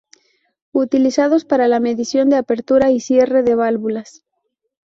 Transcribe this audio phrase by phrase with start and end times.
[0.73, 4.25] Utilizados para la medición de apertura y cierre de válvulas.